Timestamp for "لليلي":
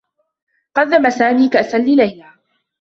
1.77-2.25